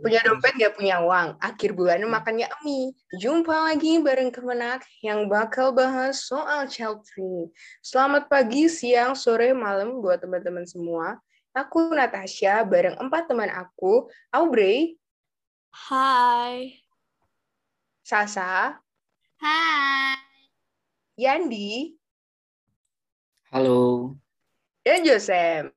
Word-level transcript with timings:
Punya 0.00 0.20
dompet 0.24 0.54
gak 0.56 0.74
punya 0.78 1.02
uang, 1.04 1.36
akhir 1.42 1.76
bulan 1.76 2.04
makannya 2.08 2.48
mie. 2.64 2.94
Jumpa 3.18 3.72
lagi 3.72 4.00
bareng 4.00 4.32
Kemenak 4.32 4.86
yang 5.04 5.28
bakal 5.28 5.74
bahas 5.74 6.24
soal 6.24 6.68
child 6.70 7.04
free. 7.08 7.50
Selamat 7.84 8.30
pagi, 8.30 8.70
siang, 8.70 9.12
sore, 9.12 9.52
malam 9.52 10.00
buat 10.00 10.22
teman-teman 10.22 10.64
semua. 10.64 11.20
Aku 11.56 11.90
Natasha 11.90 12.62
bareng 12.62 12.96
empat 12.96 13.28
teman 13.28 13.50
aku, 13.50 14.06
Aubrey. 14.30 14.94
Hai. 15.74 16.80
Sasa. 18.06 18.78
Hai. 19.42 20.16
Yandi. 21.18 21.98
Halo. 23.50 24.14
Dan 24.86 25.02
Joseph. 25.02 25.72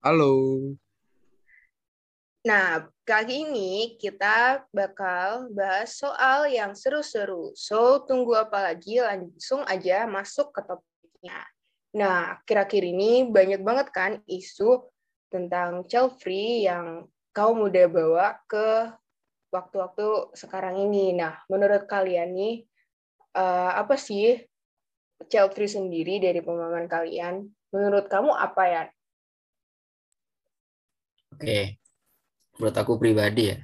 Halo. 0.00 0.58
Nah, 2.40 2.88
kali 3.10 3.42
ini 3.42 3.98
kita 3.98 4.62
bakal 4.70 5.50
bahas 5.50 5.98
soal 5.98 6.46
yang 6.46 6.78
seru-seru. 6.78 7.50
So, 7.58 8.06
tunggu 8.06 8.38
apa 8.38 8.70
lagi? 8.70 9.02
Langsung 9.02 9.66
aja 9.66 10.06
masuk 10.06 10.54
ke 10.54 10.62
topiknya. 10.62 11.42
Nah, 11.98 12.38
kira-kira 12.46 12.86
ini 12.86 13.26
banyak 13.26 13.66
banget 13.66 13.90
kan 13.90 14.12
isu 14.30 14.86
tentang 15.26 15.90
child 15.90 16.22
free 16.22 16.62
yang 16.62 17.10
kau 17.34 17.50
mudah 17.50 17.90
bawa 17.90 18.38
ke 18.46 18.94
waktu-waktu 19.50 20.30
sekarang 20.38 20.78
ini. 20.78 21.10
Nah, 21.10 21.42
menurut 21.50 21.90
kalian 21.90 22.30
nih, 22.30 22.62
uh, 23.34 23.74
apa 23.74 23.98
sih 23.98 24.38
child 25.26 25.50
free 25.58 25.66
sendiri 25.66 26.22
dari 26.22 26.38
pemahaman 26.38 26.86
kalian? 26.86 27.42
Menurut 27.74 28.06
kamu 28.06 28.38
apa 28.38 28.62
ya? 28.70 28.84
Oke, 31.34 31.79
menurut 32.60 32.76
aku 32.76 33.00
pribadi 33.00 33.56
ya, 33.56 33.58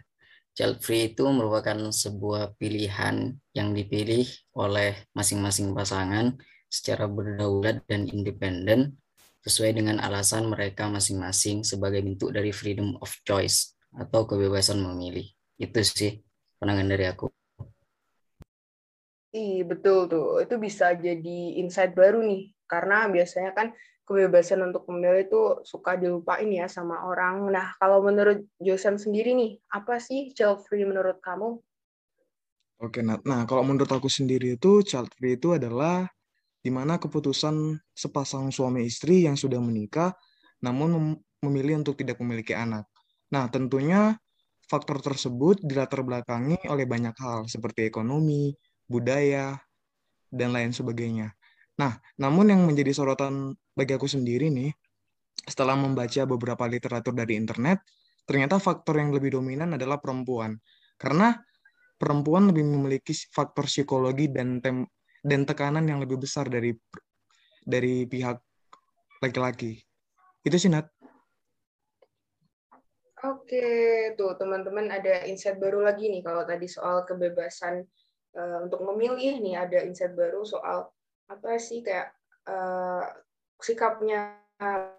child 0.57 0.81
free 0.81 1.13
itu 1.13 1.29
merupakan 1.29 1.77
sebuah 1.93 2.57
pilihan 2.57 3.37
yang 3.53 3.77
dipilih 3.77 4.25
oleh 4.57 4.97
masing-masing 5.13 5.77
pasangan 5.77 6.33
secara 6.73 7.05
berdaulat 7.05 7.85
dan 7.85 8.09
independen 8.09 8.97
sesuai 9.45 9.77
dengan 9.77 10.01
alasan 10.01 10.49
mereka 10.49 10.89
masing-masing 10.89 11.61
sebagai 11.61 12.01
bentuk 12.01 12.33
dari 12.33 12.51
freedom 12.57 12.97
of 13.05 13.13
choice 13.23 13.77
atau 13.93 14.25
kebebasan 14.25 14.81
memilih. 14.81 15.29
Itu 15.61 15.85
sih 15.85 16.25
pandangan 16.57 16.89
dari 16.89 17.05
aku. 17.05 17.29
Iya, 19.37 19.69
betul 19.69 20.09
tuh. 20.09 20.41
Itu 20.41 20.57
bisa 20.57 20.97
jadi 20.97 21.61
insight 21.61 21.93
baru 21.93 22.25
nih. 22.25 22.57
Karena 22.65 23.07
biasanya 23.13 23.53
kan 23.53 23.77
kebebasan 24.07 24.63
untuk 24.63 24.87
memilih 24.87 25.27
itu 25.27 25.43
suka 25.67 25.99
dilupain 25.99 26.47
ya 26.47 26.71
sama 26.71 27.03
orang. 27.05 27.51
Nah, 27.51 27.75
kalau 27.83 28.01
menurut 28.07 28.47
Josen 28.63 28.97
sendiri 28.97 29.35
nih, 29.35 29.59
apa 29.69 29.99
sih 29.99 30.31
child 30.31 30.63
free 30.65 30.87
menurut 30.87 31.19
kamu? 31.19 31.59
Oke, 32.79 33.03
nah, 33.03 33.19
nah 33.27 33.43
kalau 33.49 33.67
menurut 33.67 33.91
aku 33.91 34.07
sendiri 34.07 34.55
itu 34.55 34.87
child 34.87 35.11
free 35.19 35.35
itu 35.35 35.59
adalah 35.59 36.07
di 36.63 36.71
mana 36.71 37.03
keputusan 37.03 37.79
sepasang 37.95 38.55
suami 38.55 38.87
istri 38.87 39.27
yang 39.27 39.35
sudah 39.35 39.59
menikah 39.59 40.15
namun 40.61 41.19
memilih 41.45 41.85
untuk 41.85 41.99
tidak 42.01 42.19
memiliki 42.23 42.57
anak. 42.57 42.89
Nah, 43.33 43.51
tentunya 43.51 44.17
faktor 44.67 44.99
tersebut 44.99 45.63
dilatar 45.63 46.03
belakangi 46.03 46.59
oleh 46.67 46.87
banyak 46.89 47.15
hal 47.17 47.47
seperti 47.47 47.87
ekonomi, 47.87 48.55
budaya, 48.91 49.59
dan 50.31 50.51
lain 50.51 50.75
sebagainya. 50.75 51.33
Nah, 51.77 51.93
namun 52.17 52.49
yang 52.49 52.65
menjadi 52.65 52.93
sorotan 52.97 53.53
bagi 53.77 53.93
aku 53.93 54.09
sendiri 54.09 54.49
nih, 54.49 54.73
setelah 55.45 55.77
membaca 55.77 56.25
beberapa 56.25 56.65
literatur 56.65 57.13
dari 57.13 57.37
internet, 57.37 57.85
ternyata 58.25 58.57
faktor 58.57 58.97
yang 58.99 59.13
lebih 59.13 59.37
dominan 59.37 59.77
adalah 59.77 60.01
perempuan. 60.01 60.57
Karena 60.97 61.37
perempuan 62.01 62.49
lebih 62.49 62.65
memiliki 62.65 63.13
faktor 63.13 63.69
psikologi 63.69 64.33
dan 64.33 64.65
tem 64.65 64.89
dan 65.21 65.43
tekanan 65.45 65.85
yang 65.85 66.01
lebih 66.01 66.17
besar 66.23 66.49
dari 66.49 66.73
dari 67.67 68.09
pihak 68.09 68.41
laki-laki. 69.21 69.77
Itu 70.41 70.57
sih, 70.57 70.71
Nat. 70.73 70.87
Oke, 73.27 74.13
tuh 74.15 74.39
teman-teman 74.39 74.87
ada 74.93 75.27
insight 75.27 75.59
baru 75.59 75.83
lagi 75.83 76.07
nih 76.07 76.23
kalau 76.23 76.47
tadi 76.47 76.69
soal 76.71 77.03
kebebasan 77.09 77.83
uh, 78.39 78.59
untuk 78.63 78.87
memilih 78.87 79.41
nih 79.43 79.57
ada 79.57 79.83
insight 79.83 80.15
baru 80.15 80.47
soal 80.47 80.95
apa 81.27 81.59
sih 81.59 81.83
kayak 81.83 82.15
uh, 82.47 83.03
sikapnya 83.59 84.39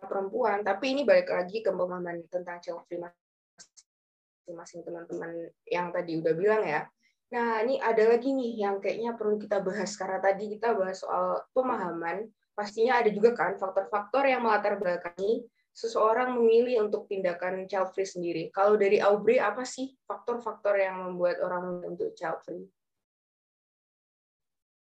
perempuan 0.05 0.61
tapi 0.61 0.93
ini 0.93 1.01
balik 1.01 1.33
lagi 1.33 1.65
ke 1.65 1.73
pemahaman 1.73 2.21
tentang 2.29 2.61
free 2.61 3.01
masing-masing 3.01 4.85
teman-teman 4.85 5.49
yang 5.65 5.89
tadi 5.89 6.21
udah 6.21 6.33
bilang 6.37 6.61
ya 6.61 6.85
nah 7.27 7.59
ini 7.65 7.81
ada 7.81 8.07
lagi 8.07 8.31
nih 8.31 8.63
yang 8.63 8.79
kayaknya 8.79 9.17
perlu 9.17 9.35
kita 9.41 9.59
bahas 9.59 9.97
karena 9.99 10.21
tadi 10.23 10.55
kita 10.55 10.77
bahas 10.77 11.03
soal 11.03 11.43
pemahaman 11.51 12.29
pastinya 12.55 13.01
ada 13.01 13.09
juga 13.11 13.35
kan 13.35 13.57
faktor-faktor 13.59 14.23
yang 14.29 14.45
melatar 14.45 14.79
belakangi 14.79 15.43
seseorang 15.77 16.33
memilih 16.33 16.89
untuk 16.89 17.05
tindakan 17.05 17.69
child 17.69 17.93
free 17.93 18.09
sendiri. 18.09 18.49
Kalau 18.49 18.81
dari 18.81 18.97
Aubrey 18.97 19.37
apa 19.37 19.61
sih 19.61 19.93
faktor-faktor 20.09 20.73
yang 20.73 21.05
membuat 21.05 21.37
orang 21.37 21.85
untuk 21.85 22.17
child 22.17 22.41
free? 22.41 22.65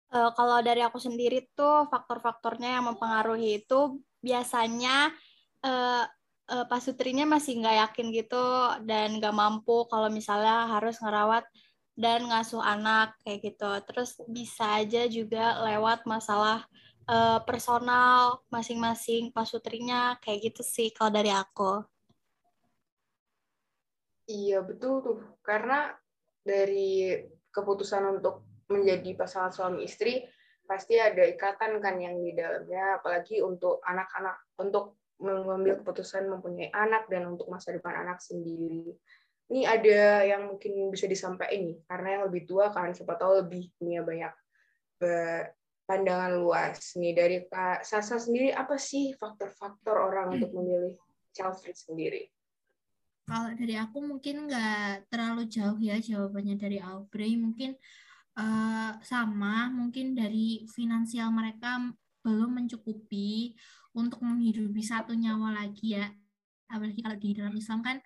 Uh, 0.06 0.30
kalau 0.38 0.62
dari 0.62 0.86
aku 0.86 1.02
sendiri 1.02 1.50
tuh 1.58 1.90
faktor-faktornya 1.90 2.78
yang 2.78 2.86
mempengaruhi 2.86 3.66
itu 3.66 3.98
biasanya 4.22 5.10
uh, 5.66 6.06
uh, 6.50 6.66
pasutrinya 6.70 7.26
masih 7.26 7.58
nggak 7.58 7.76
yakin 7.90 8.06
gitu 8.14 8.46
dan 8.86 9.18
nggak 9.18 9.34
mampu 9.34 9.86
kalau 9.90 10.06
misalnya 10.06 10.70
harus 10.70 11.02
ngerawat 11.02 11.42
dan 11.98 12.28
ngasuh 12.28 12.62
anak 12.62 13.18
kayak 13.26 13.50
gitu. 13.50 13.70
Terus 13.90 14.20
bisa 14.30 14.78
aja 14.78 15.08
juga 15.10 15.58
lewat 15.66 16.06
masalah 16.06 16.62
uh, 17.10 17.42
personal 17.42 18.44
masing-masing 18.52 19.34
pasutrinya 19.34 20.14
kayak 20.22 20.52
gitu 20.52 20.62
sih 20.62 20.94
kalau 20.94 21.10
dari 21.10 21.32
aku. 21.32 21.82
Iya 24.26 24.62
betul 24.62 24.94
tuh 25.06 25.18
karena 25.46 25.94
dari 26.42 27.14
keputusan 27.54 28.18
untuk 28.18 28.42
menjadi 28.66 29.14
pasangan 29.14 29.52
suami 29.54 29.86
istri 29.86 30.26
pasti 30.66 30.98
ada 30.98 31.22
ikatan 31.22 31.78
kan 31.78 31.94
yang 32.02 32.18
di 32.18 32.34
dalamnya 32.34 32.98
apalagi 32.98 33.38
untuk 33.38 33.78
anak-anak 33.86 34.34
untuk 34.58 34.98
mengambil 35.22 35.80
keputusan 35.80 36.28
mempunyai 36.28 36.68
anak 36.74 37.08
dan 37.08 37.30
untuk 37.30 37.48
masa 37.48 37.72
depan 37.72 38.04
anak 38.04 38.20
sendiri. 38.20 38.92
Ini 39.46 39.62
ada 39.62 40.26
yang 40.26 40.50
mungkin 40.50 40.90
bisa 40.90 41.06
disampaikan 41.06 41.62
nih 41.62 41.78
karena 41.86 42.08
yang 42.18 42.22
lebih 42.26 42.50
tua 42.50 42.74
kan 42.74 42.90
siapa 42.90 43.14
tahu 43.14 43.46
lebih 43.46 43.70
punya 43.78 44.02
banyak 44.02 44.34
pandangan 45.86 46.34
luas 46.42 46.98
nih 46.98 47.14
dari 47.14 47.36
Kak 47.46 47.86
Sasa 47.86 48.18
sendiri 48.18 48.50
apa 48.50 48.74
sih 48.74 49.14
faktor-faktor 49.14 49.94
orang 49.94 50.34
untuk 50.34 50.50
memilih 50.50 50.98
child 51.30 51.62
free 51.62 51.78
sendiri? 51.78 52.22
Kalau 53.26 53.54
dari 53.54 53.74
aku 53.78 53.98
mungkin 54.02 54.50
nggak 54.50 55.10
terlalu 55.10 55.46
jauh 55.46 55.78
ya 55.78 55.98
jawabannya 55.98 56.58
dari 56.58 56.78
Aubrey 56.82 57.38
mungkin 57.38 57.78
uh, 58.36 58.92
sama 59.00 59.72
mungkin 59.72 60.12
dari 60.12 60.68
finansial 60.68 61.32
mereka 61.32 61.80
belum 62.20 62.62
mencukupi 62.62 63.56
untuk 63.96 64.20
menghidupi 64.20 64.82
satu 64.84 65.16
nyawa 65.16 65.64
lagi 65.64 65.96
ya. 65.96 66.06
Apalagi 66.68 67.00
kalau 67.00 67.16
di 67.16 67.30
dalam 67.32 67.54
Islam 67.56 67.80
kan 67.80 67.96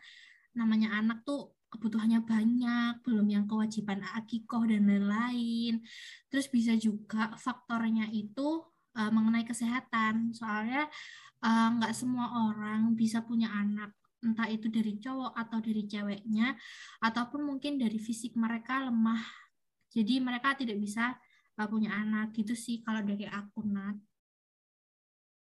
namanya 0.54 0.94
anak 0.98 1.24
tuh 1.26 1.56
kebutuhannya 1.70 2.26
banyak, 2.26 3.00
belum 3.06 3.26
yang 3.30 3.46
kewajiban 3.46 4.02
akikoh 4.18 4.66
dan 4.66 4.90
lain-lain. 4.90 5.78
Terus 6.26 6.50
bisa 6.50 6.74
juga 6.74 7.30
faktornya 7.38 8.10
itu 8.10 8.66
uh, 8.98 9.10
mengenai 9.14 9.46
kesehatan, 9.46 10.34
soalnya 10.34 10.90
nggak 11.40 11.94
uh, 11.94 11.96
semua 11.96 12.52
orang 12.52 12.92
bisa 12.92 13.24
punya 13.24 13.48
anak, 13.48 13.96
entah 14.20 14.44
itu 14.50 14.68
dari 14.68 15.00
cowok 15.00 15.32
atau 15.32 15.58
dari 15.64 15.88
ceweknya, 15.88 16.52
ataupun 17.00 17.48
mungkin 17.48 17.80
dari 17.80 17.96
fisik 17.96 18.36
mereka 18.36 18.84
lemah 18.84 19.24
jadi 19.90 20.22
mereka 20.22 20.54
tidak 20.54 20.78
bisa 20.78 21.18
uh, 21.58 21.66
punya 21.66 21.90
anak 21.90 22.30
gitu 22.32 22.54
sih 22.54 22.80
kalau 22.86 23.02
dari 23.02 23.26
aku 23.26 23.66
Nat. 23.66 23.98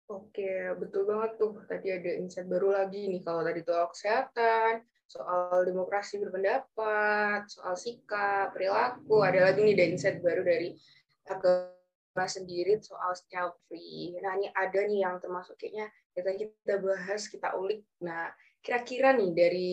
Oke, 0.05 0.77
betul 0.77 1.09
banget 1.09 1.41
tuh. 1.41 1.57
Tadi 1.65 1.89
ada 1.89 2.11
insight 2.21 2.45
baru 2.45 2.77
lagi 2.77 3.09
nih 3.09 3.25
kalau 3.25 3.41
tadi 3.41 3.65
soal 3.65 3.89
kesehatan, 3.89 4.85
soal 5.09 5.65
demokrasi 5.65 6.21
berpendapat, 6.21 7.49
soal 7.49 7.73
sikap, 7.73 8.53
perilaku. 8.53 9.25
Ada 9.25 9.49
lagi 9.49 9.65
nih 9.65 9.75
ada 9.81 9.87
insight 9.97 10.21
baru 10.21 10.45
dari 10.45 10.77
agama 11.25 12.27
sendiri 12.29 12.77
soal 12.85 13.17
child 13.33 13.57
free. 13.65 14.13
Nah, 14.21 14.37
ini 14.37 14.53
ada 14.53 14.81
nih 14.85 15.09
yang 15.09 15.17
termasuk 15.25 15.57
kayaknya 15.57 15.89
kita 16.13 16.31
kita 16.37 16.75
bahas, 16.85 17.25
kita 17.25 17.57
ulik. 17.57 17.89
Nah, 18.05 18.29
kira-kira 18.61 19.17
nih 19.17 19.31
dari 19.33 19.73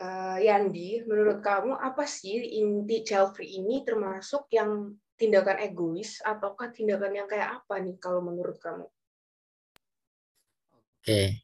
uh, 0.00 0.38
Yandi, 0.40 1.04
menurut 1.08 1.40
kamu 1.40 1.76
apa 1.76 2.04
sih 2.04 2.36
inti 2.60 3.04
child 3.04 3.36
free 3.36 3.60
ini 3.60 3.82
termasuk 3.84 4.48
yang 4.52 4.96
tindakan 5.16 5.56
egois 5.64 6.20
ataukah 6.20 6.68
tindakan 6.72 7.12
yang 7.16 7.28
kayak 7.28 7.62
apa 7.62 7.80
nih 7.80 7.96
kalau 7.96 8.20
menurut 8.20 8.60
kamu? 8.60 8.84
Oke, 11.00 11.40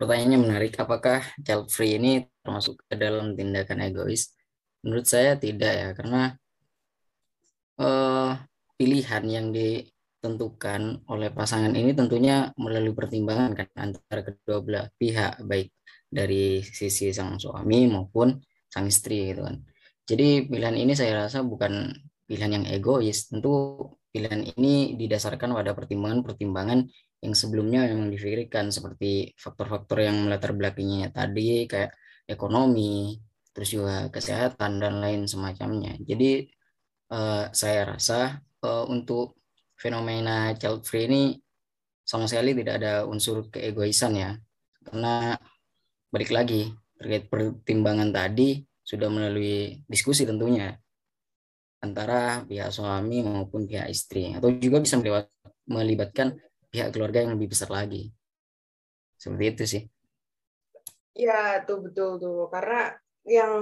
pertanyaannya 0.00 0.38
menarik. 0.40 0.72
Apakah 0.80 1.22
child 1.44 1.70
free 1.70 2.00
ini 2.00 2.26
termasuk 2.42 2.82
ke 2.88 2.94
dalam 2.98 3.38
tindakan 3.38 3.86
egois? 3.86 4.34
Menurut 4.82 5.06
saya 5.06 5.38
tidak 5.38 5.72
ya, 5.74 5.88
karena 5.94 6.22
uh, 7.78 8.32
pilihan 8.78 9.24
yang 9.26 9.46
ditentukan 9.50 11.06
oleh 11.06 11.30
pasangan 11.30 11.74
ini 11.74 11.94
tentunya 11.94 12.50
melalui 12.58 12.94
pertimbangan 12.94 13.54
kan 13.54 13.68
antara 13.78 14.22
kedua 14.26 14.58
belah 14.62 14.86
pihak, 14.98 15.42
baik 15.46 15.77
dari 16.08 16.64
sisi 16.64 17.12
sang 17.12 17.36
suami 17.36 17.84
maupun 17.88 18.32
sang 18.68 18.88
istri 18.88 19.32
gitu 19.32 19.44
kan. 19.44 19.56
Jadi 20.08 20.48
pilihan 20.48 20.76
ini 20.76 20.96
saya 20.96 21.28
rasa 21.28 21.44
bukan 21.44 21.92
pilihan 22.24 22.60
yang 22.60 22.64
egois, 22.68 23.28
tentu 23.28 23.76
pilihan 24.08 24.40
ini 24.56 24.96
didasarkan 24.96 25.52
pada 25.52 25.76
pertimbangan-pertimbangan 25.76 26.88
yang 27.20 27.34
sebelumnya 27.34 27.84
memang 27.88 28.08
dipikirkan 28.08 28.72
seperti 28.72 29.36
faktor-faktor 29.36 30.06
yang 30.06 30.16
melatar 30.24 30.56
belakangnya 30.56 31.12
tadi 31.12 31.68
kayak 31.68 31.92
ekonomi, 32.24 33.20
terus 33.52 33.74
juga 33.74 34.06
kesehatan 34.08 34.78
dan 34.78 35.02
lain 35.02 35.26
semacamnya. 35.26 35.98
Jadi 36.00 36.46
uh, 37.12 37.50
saya 37.52 37.96
rasa 37.96 38.38
uh, 38.64 38.84
untuk 38.86 39.40
fenomena 39.74 40.54
child 40.54 40.86
free 40.86 41.10
ini 41.10 41.22
sama 42.06 42.24
sekali 42.24 42.56
tidak 42.56 42.80
ada 42.80 42.94
unsur 43.04 43.52
keegoisan 43.52 44.14
ya. 44.16 44.30
Karena 44.80 45.36
balik 46.08 46.32
lagi 46.32 46.72
terkait 46.98 47.30
pertimbangan 47.30 48.10
tadi 48.10 48.64
sudah 48.82 49.12
melalui 49.12 49.84
diskusi 49.84 50.24
tentunya 50.24 50.72
antara 51.78 52.42
pihak 52.42 52.74
suami 52.74 53.22
maupun 53.22 53.68
pihak 53.68 53.86
istri 53.86 54.34
atau 54.34 54.50
juga 54.50 54.82
bisa 54.82 54.98
melibatkan 55.68 56.34
pihak 56.72 56.90
keluarga 56.90 57.22
yang 57.22 57.38
lebih 57.38 57.54
besar 57.54 57.70
lagi. 57.70 58.10
Seperti 59.18 59.44
itu 59.44 59.64
sih. 59.66 59.82
Ya, 61.18 61.62
tuh 61.66 61.82
betul 61.82 62.18
tuh. 62.22 62.46
Karena 62.50 62.94
yang 63.26 63.52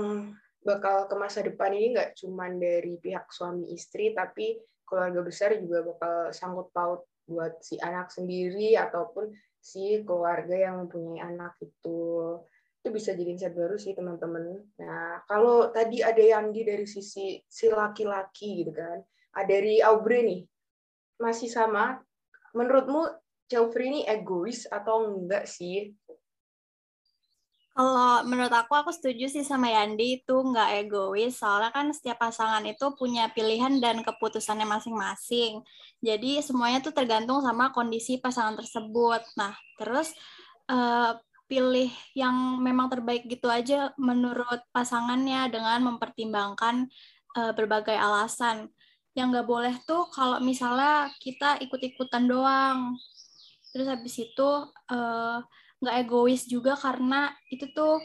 bakal 0.61 1.09
ke 1.09 1.15
masa 1.17 1.41
depan 1.41 1.73
ini 1.73 1.97
nggak 1.97 2.19
cuma 2.21 2.49
dari 2.53 3.01
pihak 3.01 3.33
suami 3.33 3.73
istri, 3.73 4.13
tapi 4.13 4.61
keluarga 4.87 5.21
besar 5.25 5.57
juga 5.57 5.83
bakal 5.83 6.15
sangkut 6.31 6.69
paut 6.71 7.03
buat 7.27 7.59
si 7.59 7.75
anak 7.83 8.15
sendiri 8.15 8.79
ataupun 8.79 9.35
si 9.67 10.07
keluarga 10.07 10.55
yang 10.55 10.87
mempunyai 10.87 11.27
anak 11.27 11.59
itu 11.59 12.39
itu 12.87 12.89
bisa 12.95 13.19
jadi 13.19 13.35
insight 13.35 13.59
baru 13.59 13.75
sih 13.75 13.99
teman-teman. 13.99 14.63
Nah 14.79 15.19
kalau 15.27 15.75
tadi 15.75 16.07
ada 16.07 16.23
Yandi 16.23 16.63
dari 16.63 16.87
sisi 16.87 17.43
si 17.43 17.67
laki-laki 17.67 18.63
gitu 18.63 18.71
kan, 18.71 19.03
ada 19.35 19.51
dari 19.51 19.83
Aubrey 19.83 20.23
nih 20.23 20.43
masih 21.19 21.51
sama 21.51 21.99
menurutmu 22.55 23.11
Chelsea 23.51 23.91
ini 23.91 24.01
egois 24.07 24.71
atau 24.71 25.03
enggak 25.03 25.51
sih? 25.51 25.91
Kalau 27.77 28.25
menurut 28.25 28.49
aku, 28.57 28.73
aku 28.73 28.89
setuju 28.89 29.29
sih 29.29 29.45
sama 29.45 29.69
Yandi 29.69 30.25
itu 30.25 30.33
nggak 30.33 30.89
egois, 30.89 31.37
soalnya 31.37 31.69
kan 31.77 31.93
setiap 31.93 32.25
pasangan 32.25 32.65
itu 32.65 32.89
punya 32.97 33.29
pilihan 33.37 33.77
dan 33.85 34.01
keputusannya 34.01 34.65
masing-masing. 34.65 35.61
Jadi 36.01 36.41
semuanya 36.41 36.81
tuh 36.81 36.97
tergantung 36.97 37.45
sama 37.45 37.77
kondisi 37.77 38.17
pasangan 38.17 38.57
tersebut. 38.57 39.21
Nah, 39.37 39.53
terus 39.77 40.17
uh, 40.73 41.21
pilih 41.47 41.93
yang 42.17 42.65
memang 42.65 42.89
terbaik 42.89 43.29
gitu 43.29 43.47
aja 43.53 43.93
menurut 44.01 44.65
pasangannya 44.73 45.47
dengan 45.53 45.79
mempertimbangkan 45.85 46.89
uh, 47.37 47.53
berbagai 47.53 47.95
alasan 47.95 48.73
yang 49.13 49.33
nggak 49.33 49.49
boleh 49.49 49.75
tuh 49.85 50.09
kalau 50.13 50.41
misalnya 50.41 51.13
kita 51.23 51.61
ikut-ikutan 51.61 52.25
doang 52.25 52.97
terus 53.71 53.87
habis 53.89 54.17
itu 54.17 54.49
uh, 54.93 55.39
nggak 55.87 56.03
egois 56.03 56.43
juga 56.51 56.75
karena 56.75 57.31
itu 57.55 57.71
tuh 57.71 58.03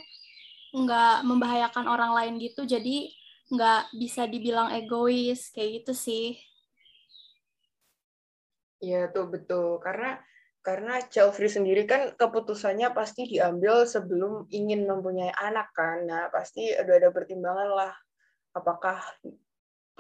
nggak 0.78 1.26
membahayakan 1.26 1.90
orang 1.90 2.14
lain 2.14 2.38
gitu. 2.38 2.62
Jadi 2.70 3.10
nggak 3.50 3.98
bisa 3.98 4.30
dibilang 4.30 4.70
egois 4.70 5.50
kayak 5.50 5.82
gitu 5.82 5.94
sih. 5.98 6.38
Iya 8.86 9.10
tuh 9.10 9.26
betul. 9.34 9.82
Karena 9.82 10.22
karena 10.62 11.02
free 11.34 11.50
sendiri 11.50 11.90
kan 11.90 12.14
keputusannya 12.14 12.94
pasti 12.94 13.26
diambil 13.26 13.90
sebelum 13.90 14.46
ingin 14.54 14.86
mempunyai 14.86 15.34
anak 15.34 15.74
kan. 15.74 16.06
Nah 16.06 16.30
pasti 16.30 16.70
udah 16.78 16.96
ada 17.02 17.10
pertimbangan 17.10 17.70
lah 17.74 17.94
apakah 18.54 19.02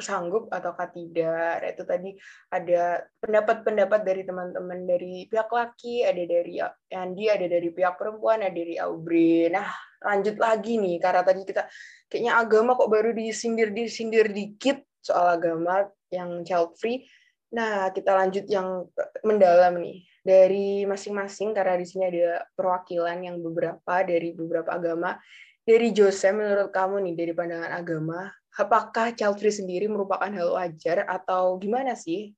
sanggup 0.01 0.49
ataukah 0.49 0.89
tidak. 0.89 1.61
Nah, 1.61 1.69
itu 1.69 1.83
tadi 1.85 2.09
ada 2.49 3.05
pendapat-pendapat 3.21 4.01
dari 4.01 4.21
teman-teman 4.25 4.79
dari 4.83 5.29
pihak 5.29 5.47
laki, 5.47 6.03
ada 6.03 6.23
dari 6.25 6.57
Andi, 6.91 7.25
ada 7.29 7.45
dari 7.47 7.69
pihak 7.69 7.95
perempuan, 7.95 8.43
ada 8.43 8.51
dari 8.51 8.75
Aubrey. 8.81 9.47
Nah, 9.53 9.69
lanjut 10.01 10.35
lagi 10.41 10.81
nih 10.81 10.97
karena 10.97 11.21
tadi 11.21 11.45
kita 11.45 11.69
kayaknya 12.09 12.33
agama 12.41 12.73
kok 12.73 12.89
baru 12.89 13.13
disindir-disindir 13.13 14.33
dikit 14.33 14.81
soal 14.99 15.37
agama 15.37 15.85
yang 16.09 16.41
child 16.41 16.73
free. 16.75 17.05
Nah, 17.51 17.91
kita 17.91 18.15
lanjut 18.15 18.45
yang 18.47 18.87
mendalam 19.27 19.75
nih 19.77 20.07
dari 20.21 20.85
masing-masing 20.87 21.51
karena 21.51 21.75
di 21.75 21.85
sini 21.85 22.07
ada 22.07 22.45
perwakilan 22.55 23.17
yang 23.21 23.37
beberapa 23.41 24.05
dari 24.05 24.31
beberapa 24.31 24.71
agama. 24.71 25.17
Dari 25.61 25.93
Jose, 25.93 26.33
menurut 26.33 26.73
kamu 26.73 27.05
nih 27.05 27.13
dari 27.13 27.33
pandangan 27.37 27.69
agama, 27.69 28.33
apakah 28.57 29.13
child 29.13 29.37
free 29.37 29.53
sendiri 29.53 29.85
merupakan 29.85 30.27
hal 30.27 30.49
wajar 30.57 31.05
atau 31.05 31.61
gimana 31.61 31.93
sih? 31.93 32.33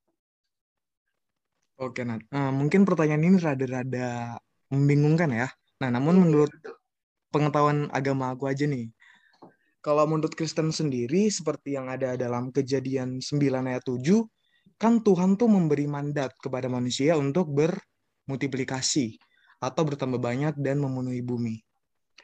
Oke, 1.80 2.04
Nat. 2.04 2.22
Uh, 2.30 2.52
mungkin 2.52 2.84
pertanyaan 2.84 3.24
ini 3.24 3.38
rada-rada 3.40 4.38
membingungkan 4.68 5.32
ya. 5.32 5.48
Nah, 5.80 5.90
namun 5.90 6.20
iya, 6.20 6.24
menurut 6.28 6.52
pengetahuan 7.32 7.90
agama 7.96 8.36
aku 8.36 8.46
aja 8.52 8.68
nih, 8.68 8.92
kalau 9.84 10.08
menurut 10.08 10.32
Kristen 10.36 10.72
sendiri, 10.72 11.28
seperti 11.28 11.76
yang 11.76 11.92
ada 11.92 12.16
dalam 12.16 12.56
kejadian 12.56 13.20
9 13.20 13.68
ayat 13.68 13.84
7, 13.84 14.24
kan 14.80 15.04
Tuhan 15.04 15.36
tuh 15.36 15.52
memberi 15.52 15.92
mandat 15.92 16.32
kepada 16.40 16.72
manusia 16.72 17.20
untuk 17.20 17.52
bermultiplikasi 17.52 19.20
atau 19.60 19.84
bertambah 19.84 20.20
banyak 20.20 20.56
dan 20.60 20.80
memenuhi 20.80 21.20
bumi. 21.20 21.60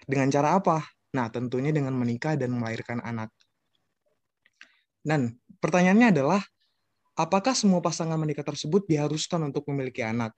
Dengan 0.10 0.34
cara 0.34 0.58
apa? 0.58 0.82
Nah, 1.14 1.30
tentunya 1.30 1.70
dengan 1.70 1.94
menikah 1.94 2.34
dan 2.34 2.58
melahirkan 2.58 2.98
anak. 3.06 3.30
Dan 5.06 5.38
pertanyaannya 5.62 6.10
adalah, 6.10 6.42
apakah 7.14 7.54
semua 7.54 7.78
pasangan 7.78 8.18
menikah 8.18 8.42
tersebut 8.42 8.90
diharuskan 8.90 9.46
untuk 9.54 9.70
memiliki 9.70 10.02
anak? 10.02 10.34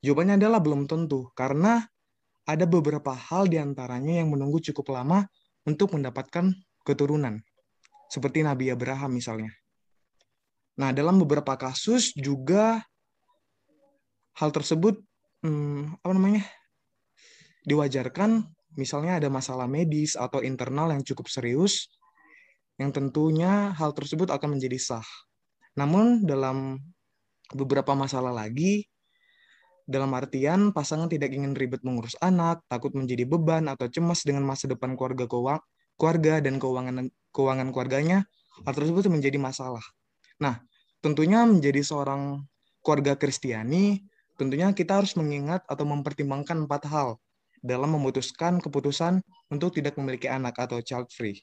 Jawabannya 0.00 0.40
adalah 0.40 0.64
belum 0.64 0.88
tentu, 0.88 1.28
karena 1.36 1.84
ada 2.48 2.64
beberapa 2.64 3.12
hal 3.12 3.52
di 3.52 3.60
antaranya 3.60 4.24
yang 4.24 4.32
menunggu 4.32 4.64
cukup 4.72 4.96
lama 4.96 5.28
untuk 5.68 5.92
mendapatkan 5.92 6.48
keturunan, 6.80 7.36
seperti 8.08 8.40
Nabi 8.40 8.72
Abraham 8.72 9.12
misalnya. 9.12 9.52
Nah, 10.80 10.96
dalam 10.96 11.20
beberapa 11.20 11.52
kasus 11.60 12.16
juga 12.16 12.80
hal 14.40 14.48
tersebut 14.56 14.96
hmm, 15.44 16.00
apa 16.00 16.12
namanya 16.16 16.48
diwajarkan, 17.68 18.48
misalnya 18.78 19.18
ada 19.18 19.28
masalah 19.32 19.66
medis 19.66 20.14
atau 20.14 20.42
internal 20.44 20.90
yang 20.94 21.02
cukup 21.02 21.26
serius, 21.26 21.90
yang 22.78 22.94
tentunya 22.94 23.74
hal 23.74 23.92
tersebut 23.92 24.30
akan 24.30 24.58
menjadi 24.58 24.78
sah. 24.80 25.08
Namun 25.76 26.24
dalam 26.26 26.78
beberapa 27.52 27.92
masalah 27.98 28.30
lagi, 28.30 28.86
dalam 29.90 30.14
artian 30.14 30.70
pasangan 30.70 31.10
tidak 31.10 31.34
ingin 31.34 31.52
ribet 31.58 31.82
mengurus 31.82 32.14
anak, 32.22 32.62
takut 32.70 32.94
menjadi 32.94 33.26
beban 33.26 33.66
atau 33.66 33.90
cemas 33.90 34.22
dengan 34.22 34.46
masa 34.46 34.70
depan 34.70 34.94
keluarga 34.94 35.26
keuang, 35.26 35.62
keluarga 35.98 36.38
dan 36.38 36.62
keuangan 36.62 37.10
keuangan 37.34 37.68
keluarganya, 37.74 38.22
hal 38.62 38.72
tersebut 38.74 39.10
menjadi 39.10 39.36
masalah. 39.42 39.82
Nah, 40.38 40.62
tentunya 41.02 41.42
menjadi 41.42 41.82
seorang 41.82 42.46
keluarga 42.80 43.18
Kristiani, 43.18 44.00
tentunya 44.38 44.72
kita 44.72 45.02
harus 45.02 45.18
mengingat 45.18 45.66
atau 45.68 45.84
mempertimbangkan 45.84 46.64
empat 46.64 46.86
hal 46.88 47.20
dalam 47.60 47.92
memutuskan 47.96 48.58
keputusan 48.58 49.20
untuk 49.52 49.76
tidak 49.76 49.96
memiliki 50.00 50.26
anak 50.28 50.56
atau 50.56 50.80
child 50.80 51.12
free. 51.12 51.36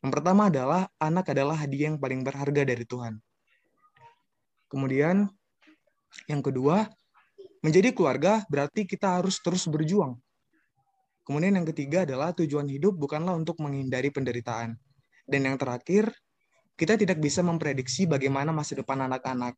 Yang 0.00 0.10
pertama 0.18 0.48
adalah 0.48 0.88
anak 1.00 1.32
adalah 1.32 1.56
hadiah 1.58 1.92
yang 1.92 2.00
paling 2.00 2.24
berharga 2.24 2.62
dari 2.64 2.84
Tuhan. 2.88 3.20
Kemudian 4.68 5.28
yang 6.28 6.40
kedua, 6.40 6.88
menjadi 7.60 7.92
keluarga 7.92 8.44
berarti 8.48 8.88
kita 8.88 9.20
harus 9.20 9.40
terus 9.42 9.68
berjuang. 9.68 10.16
Kemudian 11.28 11.60
yang 11.60 11.68
ketiga 11.68 12.08
adalah 12.08 12.32
tujuan 12.32 12.64
hidup 12.64 12.96
bukanlah 12.96 13.36
untuk 13.36 13.60
menghindari 13.60 14.08
penderitaan. 14.08 14.80
Dan 15.28 15.44
yang 15.44 15.60
terakhir, 15.60 16.08
kita 16.72 16.96
tidak 16.96 17.20
bisa 17.20 17.44
memprediksi 17.44 18.08
bagaimana 18.08 18.48
masa 18.48 18.72
depan 18.78 19.04
anak-anak. 19.04 19.52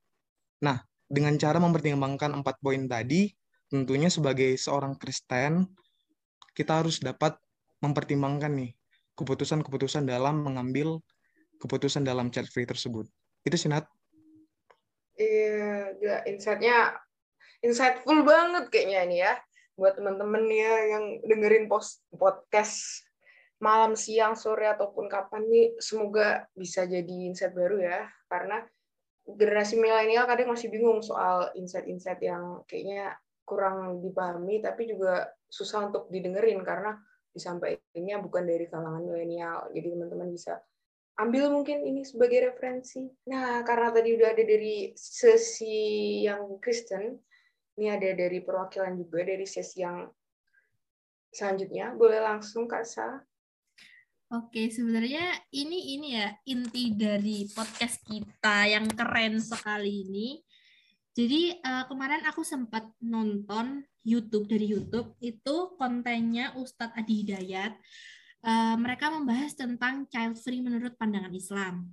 Nah, 0.67 0.83
dengan 1.07 1.39
cara 1.39 1.63
mempertimbangkan 1.63 2.43
empat 2.43 2.59
poin 2.59 2.91
tadi, 2.91 3.31
tentunya 3.71 4.11
sebagai 4.11 4.59
seorang 4.59 4.99
Kristen, 4.99 5.63
kita 6.57 6.83
harus 6.83 7.01
dapat 7.01 7.37
mempertimbangkan 7.81 8.53
nih 8.53 8.71
keputusan-keputusan 9.17 10.09
dalam 10.09 10.45
mengambil 10.45 11.01
keputusan 11.61 12.05
dalam 12.05 12.33
chat 12.33 12.49
free 12.49 12.65
tersebut. 12.65 13.05
Itu 13.45 13.57
sih, 13.57 13.69
Nat. 13.69 13.85
Iya, 15.21 16.25
insight-nya 16.25 16.97
insightful 17.61 18.25
banget 18.25 18.73
kayaknya 18.73 19.01
ini 19.05 19.19
ya. 19.21 19.35
buat 19.81 19.97
teman-teman 19.97 20.45
ya 20.45 20.93
yang 20.93 21.05
dengerin 21.25 21.65
post 21.65 22.05
podcast 22.13 23.01
malam, 23.65 23.97
siang, 23.97 24.37
sore 24.37 24.69
ataupun 24.69 25.09
kapan 25.09 25.41
nih 25.49 25.73
semoga 25.81 26.45
bisa 26.53 26.85
jadi 26.85 27.09
insight 27.09 27.57
baru 27.57 27.81
ya 27.81 28.05
karena 28.29 28.61
generasi 29.25 29.81
milenial 29.81 30.29
kadang 30.29 30.53
masih 30.53 30.69
bingung 30.69 31.01
soal 31.01 31.49
insight-insight 31.57 32.21
yang 32.21 32.61
kayaknya 32.69 33.17
kurang 33.51 33.99
dipahami 33.99 34.63
tapi 34.63 34.87
juga 34.87 35.27
susah 35.51 35.91
untuk 35.91 36.07
didengerin 36.07 36.63
karena 36.63 36.95
disampaikannya 37.35 38.17
bukan 38.23 38.47
dari 38.47 38.71
kalangan 38.71 39.03
milenial. 39.03 39.67
Jadi 39.75 39.87
teman-teman 39.91 40.31
bisa 40.31 40.63
ambil 41.19 41.51
mungkin 41.53 41.83
ini 41.83 42.07
sebagai 42.07 42.51
referensi. 42.51 43.05
Nah, 43.29 43.61
karena 43.67 43.91
tadi 43.91 44.15
udah 44.15 44.29
ada 44.31 44.45
dari 44.47 44.95
sesi 44.97 46.23
yang 46.25 46.63
Kristen, 46.63 47.19
ini 47.77 47.87
ada 47.93 48.11
dari 48.17 48.41
perwakilan 48.41 48.97
juga 48.97 49.27
dari 49.27 49.45
sesi 49.45 49.83
yang 49.85 50.09
selanjutnya. 51.29 51.93
Boleh 51.95 52.23
langsung 52.23 52.65
Kak 52.65 52.87
Sa. 52.87 53.21
Oke, 54.31 54.71
sebenarnya 54.71 55.35
ini 55.51 55.99
ini 55.99 56.15
ya 56.15 56.31
inti 56.47 56.95
dari 56.95 57.51
podcast 57.51 57.99
kita 58.07 58.71
yang 58.71 58.87
keren 58.87 59.43
sekali 59.43 60.07
ini. 60.07 60.39
Jadi 61.21 61.53
uh, 61.61 61.85
kemarin 61.85 62.25
aku 62.25 62.41
sempat 62.41 62.89
nonton 62.97 63.85
YouTube 64.01 64.49
dari 64.49 64.73
YouTube 64.73 65.13
itu 65.21 65.77
kontennya 65.77 66.57
Ustadz 66.57 66.97
Adi 66.97 67.21
Hidayat. 67.21 67.77
Uh, 68.41 68.81
mereka 68.81 69.13
membahas 69.13 69.53
tentang 69.53 70.09
child 70.09 70.41
free 70.41 70.65
menurut 70.65 70.97
pandangan 70.97 71.29
Islam. 71.37 71.93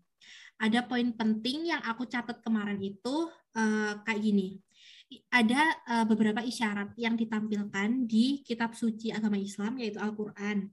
Ada 0.55 0.87
poin 0.87 1.11
penting 1.11 1.75
yang 1.75 1.83
aku 1.83 2.07
catat 2.07 2.39
kemarin 2.39 2.79
itu 2.79 3.27
uh, 3.59 3.99
kayak 4.07 4.23
gini 4.23 4.63
ada 5.31 5.61
uh, 5.87 6.05
beberapa 6.07 6.43
isyarat 6.43 6.91
yang 6.99 7.15
ditampilkan 7.15 8.03
di 8.03 8.43
kitab 8.43 8.75
suci 8.75 9.07
agama 9.15 9.39
Islam 9.39 9.79
yaitu 9.79 9.99
Al-Qur'an. 10.03 10.67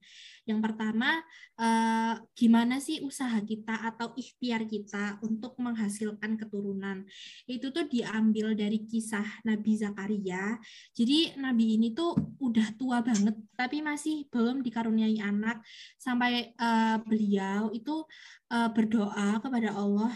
Yang 0.44 0.60
pertama, 0.60 1.22
uh, 1.56 2.14
gimana 2.34 2.82
sih 2.82 3.00
usaha 3.00 3.38
kita 3.40 3.80
atau 3.94 4.12
ikhtiar 4.18 4.66
kita 4.66 5.22
untuk 5.22 5.54
menghasilkan 5.62 6.34
keturunan? 6.34 7.06
Itu 7.46 7.70
tuh 7.70 7.86
diambil 7.86 8.58
dari 8.58 8.82
kisah 8.84 9.46
Nabi 9.46 9.78
Zakaria. 9.78 10.58
Jadi 10.92 11.38
Nabi 11.38 11.78
ini 11.78 11.94
tuh 11.94 12.12
udah 12.42 12.74
tua 12.74 13.00
banget 13.00 13.38
tapi 13.54 13.80
masih 13.80 14.26
belum 14.34 14.66
dikaruniai 14.66 15.22
anak 15.22 15.62
sampai 15.96 16.52
uh, 16.58 16.98
beliau 17.06 17.70
itu 17.70 18.02
uh, 18.50 18.68
berdoa 18.74 19.38
kepada 19.38 19.72
Allah 19.78 20.12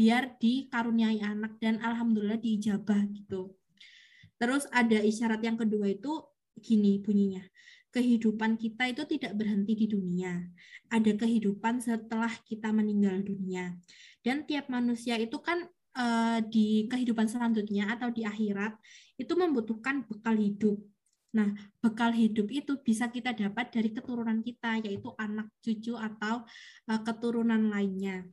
biar 0.00 0.40
dikaruniai 0.40 1.20
anak 1.20 1.60
dan 1.60 1.76
alhamdulillah 1.84 2.40
diijabah 2.40 3.04
gitu. 3.12 3.52
Terus 4.40 4.64
ada 4.72 4.96
isyarat 4.96 5.44
yang 5.44 5.60
kedua 5.60 5.92
itu 5.92 6.24
gini 6.56 7.04
bunyinya. 7.04 7.44
Kehidupan 7.92 8.56
kita 8.56 8.88
itu 8.88 9.04
tidak 9.04 9.36
berhenti 9.36 9.76
di 9.76 9.86
dunia. 9.92 10.40
Ada 10.88 11.20
kehidupan 11.20 11.84
setelah 11.84 12.32
kita 12.48 12.72
meninggal 12.72 13.20
dunia. 13.20 13.76
Dan 14.24 14.48
tiap 14.48 14.72
manusia 14.72 15.20
itu 15.20 15.36
kan 15.36 15.68
uh, 15.92 16.40
di 16.48 16.88
kehidupan 16.88 17.28
selanjutnya 17.28 17.92
atau 17.92 18.08
di 18.08 18.24
akhirat 18.24 18.80
itu 19.20 19.36
membutuhkan 19.36 20.08
bekal 20.08 20.32
hidup. 20.32 20.80
Nah, 21.36 21.52
bekal 21.84 22.16
hidup 22.16 22.48
itu 22.48 22.80
bisa 22.80 23.12
kita 23.12 23.36
dapat 23.36 23.68
dari 23.68 23.92
keturunan 23.92 24.40
kita, 24.40 24.80
yaitu 24.80 25.12
anak, 25.20 25.52
cucu, 25.60 25.92
atau 25.92 26.48
uh, 26.88 27.00
keturunan 27.04 27.68
lainnya 27.68 28.24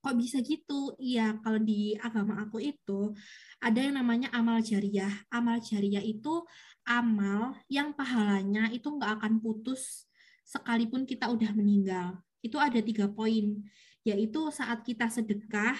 kok 0.00 0.16
bisa 0.16 0.40
gitu? 0.40 0.96
Iya, 0.96 1.36
kalau 1.44 1.60
di 1.60 1.94
agama 2.00 2.40
aku 2.40 2.58
itu 2.60 3.12
ada 3.60 3.78
yang 3.78 4.00
namanya 4.00 4.32
amal 4.32 4.58
jariah. 4.64 5.12
Amal 5.28 5.60
jariah 5.60 6.02
itu 6.02 6.42
amal 6.88 7.54
yang 7.68 7.92
pahalanya 7.92 8.72
itu 8.72 8.88
nggak 8.88 9.20
akan 9.20 9.38
putus 9.44 10.08
sekalipun 10.48 11.04
kita 11.04 11.28
udah 11.30 11.52
meninggal. 11.54 12.18
Itu 12.40 12.56
ada 12.56 12.80
tiga 12.80 13.06
poin, 13.06 13.60
yaitu 14.02 14.40
saat 14.50 14.82
kita 14.82 15.06
sedekah, 15.12 15.76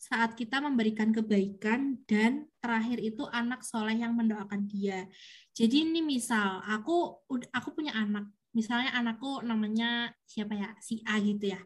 saat 0.00 0.34
kita 0.34 0.58
memberikan 0.58 1.14
kebaikan, 1.14 2.02
dan 2.10 2.50
terakhir 2.58 2.98
itu 2.98 3.22
anak 3.30 3.62
soleh 3.62 3.94
yang 3.94 4.16
mendoakan 4.18 4.66
dia. 4.66 5.06
Jadi 5.54 5.86
ini 5.86 6.02
misal 6.02 6.64
aku 6.66 7.22
aku 7.54 7.68
punya 7.76 7.94
anak, 7.94 8.26
misalnya 8.52 8.92
anakku 8.96 9.40
namanya 9.44 10.12
siapa 10.28 10.54
ya? 10.56 10.70
Si 10.80 11.00
A 11.08 11.18
gitu 11.20 11.52
ya. 11.52 11.60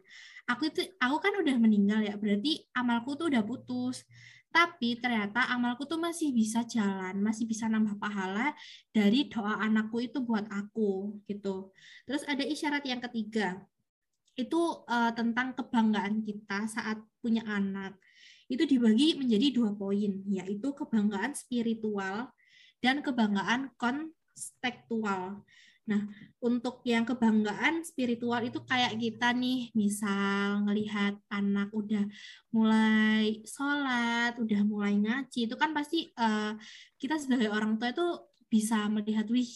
Aku 0.47 0.71
itu 0.71 0.83
aku 0.99 1.17
kan 1.19 1.35
udah 1.35 1.55
meninggal 1.59 1.99
ya 2.03 2.15
berarti 2.15 2.63
amalku 2.75 3.15
tuh 3.19 3.31
udah 3.31 3.43
putus. 3.43 4.07
Tapi 4.47 4.97
ternyata 4.97 5.51
amalku 5.51 5.83
tuh 5.83 5.99
masih 5.99 6.31
bisa 6.31 6.63
jalan 6.63 7.19
masih 7.19 7.45
bisa 7.45 7.67
nambah 7.67 7.99
pahala 7.99 8.55
dari 8.95 9.27
doa 9.27 9.59
anakku 9.59 9.99
itu 10.01 10.23
buat 10.23 10.47
aku 10.47 11.19
gitu. 11.27 11.75
Terus 12.07 12.23
ada 12.25 12.41
isyarat 12.47 12.83
yang 12.87 13.03
ketiga 13.03 13.59
itu 14.37 14.61
uh, 14.87 15.11
tentang 15.17 15.57
kebanggaan 15.57 16.23
kita 16.23 16.69
saat 16.71 17.01
punya 17.19 17.43
anak. 17.43 17.99
Itu 18.47 18.63
dibagi 18.63 19.19
menjadi 19.19 19.51
dua 19.51 19.75
poin 19.75 20.23
yaitu 20.31 20.71
kebanggaan 20.71 21.35
spiritual 21.35 22.31
dan 22.79 23.03
kebanggaan 23.03 23.73
kontekstual 23.75 25.43
Nah, 25.87 26.03
untuk 26.43 26.83
yang 26.83 27.07
kebanggaan 27.07 27.79
spiritual 27.87 28.43
itu 28.43 28.59
kayak 28.67 28.99
kita 28.99 29.31
nih, 29.31 29.71
misal 29.71 30.67
ngelihat 30.67 31.15
anak 31.31 31.71
udah 31.71 32.03
mulai 32.51 33.39
sholat, 33.47 34.35
udah 34.35 34.61
mulai 34.67 34.99
ngaji, 34.99 35.47
itu 35.47 35.55
kan 35.55 35.71
pasti 35.71 36.11
uh, 36.19 36.59
kita 36.99 37.15
sebagai 37.15 37.47
orang 37.47 37.79
tua 37.79 37.95
itu 37.95 38.07
bisa 38.51 38.83
melihat, 38.91 39.31
wih, 39.31 39.47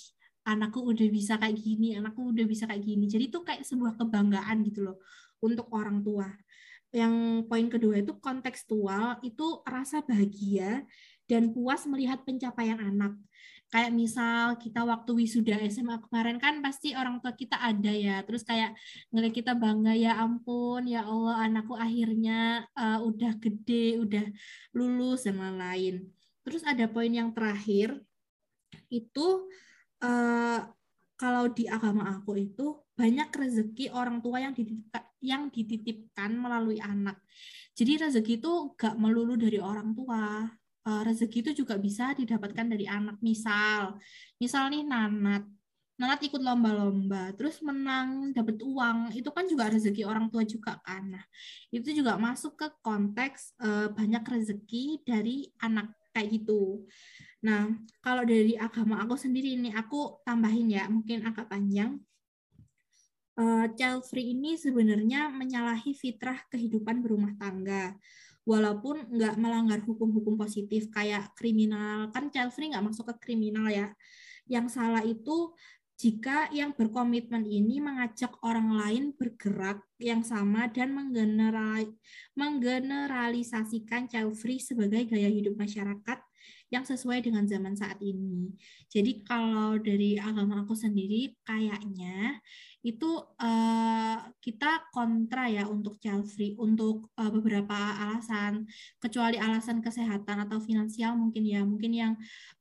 anakku 0.47 0.79
udah 0.87 1.07
bisa 1.11 1.35
kayak 1.35 1.59
gini, 1.59 1.99
anakku 1.99 2.31
udah 2.31 2.47
bisa 2.47 2.63
kayak 2.63 2.83
gini. 2.87 3.11
Jadi 3.11 3.27
itu 3.27 3.39
kayak 3.43 3.67
sebuah 3.67 3.99
kebanggaan 3.99 4.63
gitu 4.63 4.87
loh 4.87 4.97
untuk 5.43 5.67
orang 5.75 5.99
tua. 5.99 6.31
Yang 6.95 7.43
poin 7.51 7.67
kedua 7.67 7.99
itu 7.99 8.15
kontekstual, 8.23 9.19
itu 9.23 9.59
rasa 9.67 9.99
bahagia 10.03 10.87
dan 11.27 11.51
puas 11.51 11.83
melihat 11.87 12.23
pencapaian 12.23 12.79
anak 12.79 13.15
kayak 13.71 13.91
misal 13.95 14.59
kita 14.59 14.83
waktu 14.83 15.11
wisuda 15.15 15.55
SMA 15.71 16.03
kemarin 16.03 16.37
kan 16.43 16.59
pasti 16.59 16.91
orang 16.91 17.23
tua 17.23 17.31
kita 17.31 17.55
ada 17.55 17.89
ya. 17.89 18.19
Terus 18.27 18.43
kayak 18.43 18.75
ngeliat 19.09 19.33
kita 19.33 19.55
bangga 19.55 19.95
ya 19.95 20.19
ampun 20.19 20.85
ya 20.91 21.07
Allah 21.07 21.47
anakku 21.47 21.79
akhirnya 21.79 22.67
uh, 22.75 22.99
udah 22.99 23.31
gede 23.39 24.03
udah 24.03 24.25
lulus 24.75 25.23
dan 25.23 25.39
lain-lain. 25.39 26.03
Terus 26.43 26.67
ada 26.67 26.83
poin 26.91 27.09
yang 27.09 27.31
terakhir 27.31 27.95
itu 28.91 29.47
uh, 30.03 30.59
kalau 31.15 31.47
di 31.53 31.69
agama 31.71 32.11
aku 32.11 32.35
itu 32.35 32.81
banyak 32.97 33.29
rezeki 33.29 33.93
orang 33.93 34.19
tua 34.19 34.41
yang 34.41 34.53
dititipkan, 34.57 35.03
yang 35.21 35.43
dititipkan 35.53 36.33
melalui 36.33 36.81
anak. 36.81 37.21
Jadi 37.77 38.03
rezeki 38.03 38.41
itu 38.41 38.73
gak 38.75 38.97
melulu 38.97 39.37
dari 39.39 39.61
orang 39.61 39.93
tua, 39.93 40.49
uh, 40.87 41.01
rezeki 41.05 41.37
itu 41.45 41.51
juga 41.65 41.77
bisa 41.77 42.13
didapatkan 42.17 42.65
dari 42.65 42.85
anak. 42.89 43.17
Misal, 43.21 43.97
misal 44.41 44.69
nih 44.73 44.85
Nanat, 44.85 45.45
Nanat 46.01 46.17
ikut 46.25 46.41
lomba-lomba, 46.41 47.29
terus 47.37 47.61
menang, 47.61 48.33
dapat 48.33 48.57
uang, 48.65 49.13
itu 49.13 49.29
kan 49.29 49.45
juga 49.45 49.69
rezeki 49.69 50.01
orang 50.01 50.33
tua 50.33 50.41
juga 50.41 50.81
kan. 50.81 51.13
Nah, 51.13 51.21
itu 51.69 51.93
juga 51.93 52.17
masuk 52.17 52.57
ke 52.57 52.73
konteks 52.81 53.53
uh, 53.61 53.93
banyak 53.93 54.25
rezeki 54.25 55.05
dari 55.05 55.53
anak 55.61 55.93
kayak 56.09 56.41
gitu. 56.41 56.89
Nah, 57.45 57.69
kalau 58.01 58.25
dari 58.25 58.57
agama 58.57 58.97
aku 59.05 59.13
sendiri 59.13 59.53
ini 59.53 59.77
aku 59.77 60.25
tambahin 60.25 60.73
ya, 60.73 60.89
mungkin 60.89 61.21
agak 61.21 61.45
panjang. 61.45 62.01
Uh, 63.37 63.69
child 63.77 64.01
free 64.09 64.33
ini 64.33 64.57
sebenarnya 64.57 65.29
menyalahi 65.29 65.93
fitrah 65.93 66.41
kehidupan 66.49 66.99
berumah 67.05 67.37
tangga 67.37 67.93
walaupun 68.47 69.05
nggak 69.13 69.37
melanggar 69.37 69.79
hukum-hukum 69.85 70.37
positif 70.37 70.89
kayak 70.89 71.29
kriminal 71.37 72.09
kan 72.09 72.33
child 72.33 72.49
free 72.53 72.69
nggak 72.73 72.85
masuk 72.85 73.09
ke 73.13 73.29
kriminal 73.29 73.69
ya. 73.69 73.93
Yang 74.49 74.75
salah 74.75 75.05
itu 75.05 75.53
jika 76.01 76.49
yang 76.49 76.73
berkomitmen 76.73 77.45
ini 77.45 77.77
mengajak 77.77 78.33
orang 78.41 78.73
lain 78.73 79.13
bergerak 79.13 79.85
yang 80.01 80.25
sama 80.25 80.65
dan 80.65 80.97
menggeneralisasikan 82.33 84.09
child 84.09 84.33
free 84.33 84.57
sebagai 84.57 85.05
gaya 85.05 85.29
hidup 85.29 85.53
masyarakat 85.53 86.17
yang 86.71 86.87
sesuai 86.87 87.19
dengan 87.19 87.43
zaman 87.43 87.75
saat 87.75 87.99
ini. 87.99 88.55
Jadi 88.87 89.27
kalau 89.27 89.75
dari 89.75 90.15
agama 90.15 90.63
aku 90.63 90.71
sendiri 90.71 91.35
kayaknya 91.43 92.39
itu 92.81 93.21
uh, 93.37 94.17
kita 94.41 94.89
kontra 94.89 95.45
ya 95.45 95.69
untuk 95.69 96.01
child 96.01 96.25
free 96.25 96.55
untuk 96.57 97.11
uh, 97.19 97.29
beberapa 97.29 97.75
alasan. 97.75 98.65
Kecuali 98.97 99.37
alasan 99.37 99.83
kesehatan 99.83 100.47
atau 100.47 100.63
finansial 100.63 101.13
mungkin 101.19 101.43
ya. 101.43 101.61
Mungkin 101.61 101.91
yang 101.91 102.13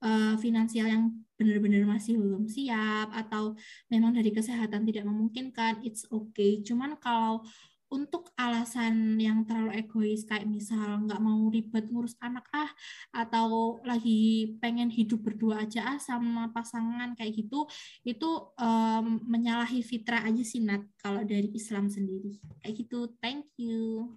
uh, 0.02 0.34
finansial 0.42 0.90
yang 0.90 1.14
benar-benar 1.40 1.88
masih 1.88 2.20
belum 2.20 2.44
siap 2.50 3.08
atau 3.16 3.56
memang 3.88 4.12
dari 4.12 4.28
kesehatan 4.28 4.84
tidak 4.84 5.08
memungkinkan 5.08 5.80
it's 5.86 6.04
okay. 6.12 6.60
Cuman 6.60 7.00
kalau 7.00 7.46
untuk 7.90 8.30
alasan 8.38 9.18
yang 9.18 9.42
terlalu 9.42 9.82
egois 9.82 10.22
kayak 10.22 10.46
misal 10.46 11.02
nggak 11.04 11.18
mau 11.18 11.50
ribet 11.50 11.90
ngurus 11.90 12.14
anak 12.22 12.46
ah 12.54 12.70
atau 13.10 13.82
lagi 13.82 14.54
pengen 14.62 14.86
hidup 14.86 15.26
berdua 15.26 15.66
aja 15.66 15.82
ah 15.94 15.98
sama 15.98 16.54
pasangan 16.54 17.18
kayak 17.18 17.34
gitu 17.34 17.66
itu 18.06 18.30
um, 18.54 19.18
menyalahi 19.26 19.82
fitrah 19.82 20.22
aja 20.22 20.42
sih 20.46 20.62
Nat 20.62 20.86
kalau 21.02 21.26
dari 21.26 21.50
Islam 21.50 21.90
sendiri. 21.90 22.38
Kayak 22.62 22.74
gitu 22.86 23.10
thank 23.18 23.50
you. 23.58 24.14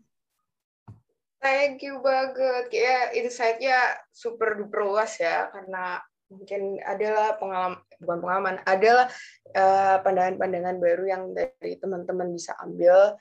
Thank 1.44 1.84
you 1.84 2.00
banget. 2.00 2.72
Kayak 2.72 3.20
insight-nya 3.20 4.00
super 4.16 4.56
duper 4.56 4.88
luas 4.88 5.18
ya 5.20 5.52
karena 5.52 6.00
mungkin 6.32 6.82
adalah 6.82 7.38
pengalaman 7.38 7.78
bukan 8.02 8.20
pengalaman 8.20 8.58
adalah 8.66 9.08
uh, 9.56 9.98
pandangan-pandangan 10.02 10.78
baru 10.82 11.04
yang 11.08 11.24
dari 11.32 11.78
teman-teman 11.80 12.34
bisa 12.34 12.58
ambil 12.60 13.16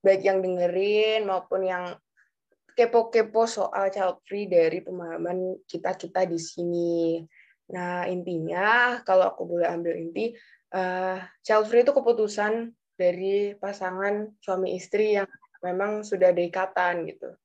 baik 0.00 0.24
yang 0.24 0.40
dengerin 0.40 1.28
maupun 1.28 1.64
yang 1.64 1.84
kepo-kepo 2.72 3.44
soal 3.44 3.92
child 3.92 4.24
free 4.24 4.48
dari 4.48 4.80
pemahaman 4.80 5.60
kita-kita 5.68 6.24
di 6.24 6.38
sini. 6.40 7.20
Nah, 7.70 8.08
intinya 8.08 8.98
kalau 9.04 9.30
aku 9.30 9.46
boleh 9.46 9.68
ambil 9.68 9.94
inti, 10.00 10.32
uh, 10.74 11.20
child 11.44 11.68
free 11.68 11.84
itu 11.84 11.92
keputusan 11.92 12.72
dari 12.96 13.54
pasangan 13.56 14.32
suami 14.40 14.76
istri 14.76 15.16
yang 15.16 15.28
memang 15.60 16.02
sudah 16.02 16.32
ada 16.32 16.42
ikatan 16.42 17.08
gitu. 17.08 17.36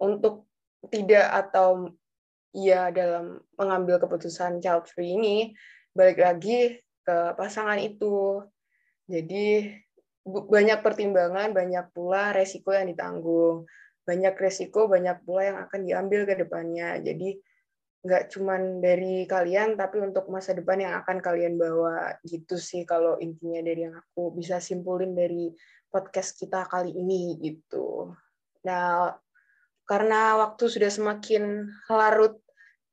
Untuk 0.00 0.50
tidak 0.90 1.28
atau 1.28 1.92
iya 2.50 2.90
dalam 2.90 3.38
mengambil 3.54 4.02
keputusan 4.02 4.58
child 4.58 4.90
free 4.90 5.14
ini 5.14 5.36
balik 5.94 6.18
lagi 6.18 6.82
ke 7.06 7.16
pasangan 7.38 7.78
itu. 7.78 8.42
Jadi 9.10 9.74
banyak 10.26 10.80
pertimbangan, 10.84 11.56
banyak 11.56 11.86
pula 11.96 12.36
resiko 12.36 12.76
yang 12.76 12.92
ditanggung. 12.92 13.64
Banyak 14.04 14.34
resiko, 14.36 14.90
banyak 14.90 15.22
pula 15.24 15.42
yang 15.54 15.58
akan 15.64 15.80
diambil 15.86 16.20
ke 16.28 16.34
depannya. 16.36 17.00
Jadi 17.00 17.40
nggak 18.00 18.32
cuma 18.32 18.56
dari 18.80 19.28
kalian, 19.28 19.76
tapi 19.76 20.00
untuk 20.00 20.28
masa 20.32 20.56
depan 20.56 20.80
yang 20.80 20.94
akan 21.04 21.20
kalian 21.20 21.56
bawa. 21.56 22.16
Gitu 22.24 22.56
sih 22.60 22.82
kalau 22.84 23.16
intinya 23.20 23.60
dari 23.64 23.88
yang 23.88 23.96
aku 23.96 24.36
bisa 24.36 24.60
simpulin 24.60 25.16
dari 25.16 25.52
podcast 25.88 26.36
kita 26.36 26.68
kali 26.68 26.92
ini 26.94 27.36
gitu. 27.40 28.12
Nah, 28.64 29.14
karena 29.88 30.38
waktu 30.38 30.70
sudah 30.70 30.90
semakin 30.92 31.66
larut 31.90 32.38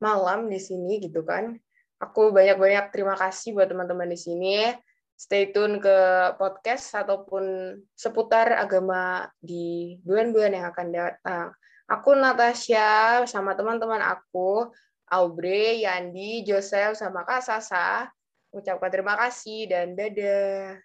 malam 0.02 0.50
di 0.50 0.58
sini 0.58 0.98
gitu 1.04 1.22
kan, 1.22 1.54
aku 2.02 2.34
banyak-banyak 2.34 2.90
terima 2.94 3.14
kasih 3.18 3.54
buat 3.54 3.70
teman-teman 3.70 4.10
di 4.10 4.20
sini 4.20 4.74
stay 5.18 5.50
tune 5.50 5.82
ke 5.82 5.98
podcast 6.38 6.94
ataupun 6.94 7.74
seputar 7.98 8.54
agama 8.54 9.26
di 9.42 9.98
bulan-bulan 10.06 10.54
yang 10.54 10.66
akan 10.70 10.88
datang. 10.94 11.46
Aku 11.90 12.14
Natasha 12.14 13.26
sama 13.26 13.58
teman-teman 13.58 14.00
aku, 14.06 14.70
Aubrey, 15.10 15.82
Yandi, 15.88 16.46
Joseph, 16.46 17.02
sama 17.02 17.26
Kak 17.26 17.42
Sasa. 17.42 18.06
Ucapkan 18.54 18.94
terima 18.94 19.18
kasih 19.18 19.66
dan 19.66 19.98
dadah. 19.98 20.78